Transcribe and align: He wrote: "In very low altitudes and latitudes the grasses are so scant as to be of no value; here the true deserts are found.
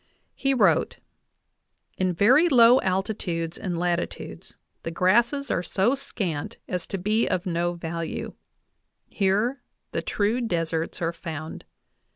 He 0.33 0.55
wrote: 0.55 0.97
"In 1.95 2.11
very 2.11 2.49
low 2.49 2.79
altitudes 2.81 3.55
and 3.55 3.77
latitudes 3.77 4.55
the 4.81 4.89
grasses 4.89 5.51
are 5.51 5.61
so 5.61 5.93
scant 5.93 6.57
as 6.67 6.87
to 6.87 6.97
be 6.97 7.27
of 7.27 7.45
no 7.45 7.73
value; 7.73 8.33
here 9.09 9.61
the 9.91 10.01
true 10.01 10.41
deserts 10.41 11.03
are 11.03 11.13
found. 11.13 11.65